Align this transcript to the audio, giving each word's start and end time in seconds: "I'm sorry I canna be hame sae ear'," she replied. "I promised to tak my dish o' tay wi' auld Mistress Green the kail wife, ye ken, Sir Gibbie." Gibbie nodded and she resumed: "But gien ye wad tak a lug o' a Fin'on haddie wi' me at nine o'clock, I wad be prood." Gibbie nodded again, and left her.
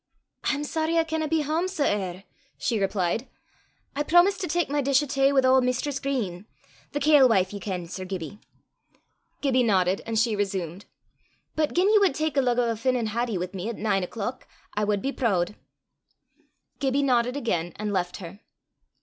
"I'm 0.45 0.63
sorry 0.63 0.97
I 0.97 1.03
canna 1.03 1.27
be 1.27 1.43
hame 1.43 1.67
sae 1.67 1.95
ear'," 2.15 2.23
she 2.57 2.79
replied. 2.79 3.27
"I 3.95 4.01
promised 4.01 4.41
to 4.41 4.47
tak 4.47 4.67
my 4.67 4.81
dish 4.81 5.03
o' 5.03 5.05
tay 5.05 5.31
wi' 5.31 5.41
auld 5.41 5.63
Mistress 5.63 5.99
Green 5.99 6.47
the 6.91 6.99
kail 6.99 7.29
wife, 7.29 7.53
ye 7.53 7.59
ken, 7.59 7.85
Sir 7.87 8.03
Gibbie." 8.03 8.39
Gibbie 9.41 9.61
nodded 9.61 10.01
and 10.07 10.17
she 10.17 10.35
resumed: 10.35 10.85
"But 11.55 11.75
gien 11.75 11.87
ye 11.91 11.99
wad 11.99 12.15
tak 12.15 12.35
a 12.35 12.41
lug 12.41 12.57
o' 12.57 12.71
a 12.71 12.75
Fin'on 12.75 13.09
haddie 13.09 13.37
wi' 13.37 13.49
me 13.53 13.69
at 13.69 13.77
nine 13.77 14.01
o'clock, 14.03 14.47
I 14.73 14.85
wad 14.85 15.03
be 15.03 15.11
prood." 15.11 15.53
Gibbie 16.79 17.03
nodded 17.03 17.37
again, 17.37 17.71
and 17.75 17.93
left 17.93 18.17
her. 18.17 18.39